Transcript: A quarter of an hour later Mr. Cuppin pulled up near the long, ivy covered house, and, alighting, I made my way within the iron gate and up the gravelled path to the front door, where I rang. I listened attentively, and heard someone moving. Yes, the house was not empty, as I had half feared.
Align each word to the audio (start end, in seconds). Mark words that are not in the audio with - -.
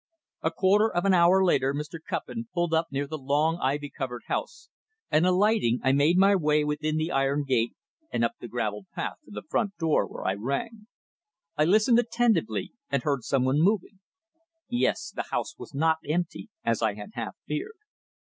A 0.41 0.49
quarter 0.49 0.91
of 0.91 1.05
an 1.05 1.13
hour 1.13 1.45
later 1.45 1.75
Mr. 1.75 1.99
Cuppin 2.03 2.47
pulled 2.55 2.73
up 2.73 2.87
near 2.91 3.05
the 3.05 3.19
long, 3.19 3.59
ivy 3.61 3.87
covered 3.91 4.23
house, 4.25 4.67
and, 5.11 5.27
alighting, 5.27 5.79
I 5.83 5.91
made 5.91 6.17
my 6.17 6.35
way 6.35 6.63
within 6.63 6.97
the 6.97 7.11
iron 7.11 7.43
gate 7.43 7.75
and 8.11 8.25
up 8.25 8.31
the 8.39 8.47
gravelled 8.47 8.87
path 8.95 9.17
to 9.25 9.29
the 9.29 9.43
front 9.47 9.77
door, 9.77 10.07
where 10.07 10.25
I 10.25 10.33
rang. 10.33 10.87
I 11.55 11.65
listened 11.65 11.99
attentively, 11.99 12.73
and 12.89 13.03
heard 13.03 13.23
someone 13.23 13.59
moving. 13.61 13.99
Yes, 14.67 15.11
the 15.15 15.25
house 15.29 15.55
was 15.59 15.75
not 15.75 15.97
empty, 16.09 16.49
as 16.65 16.81
I 16.81 16.95
had 16.95 17.11
half 17.13 17.35
feared. 17.45 17.77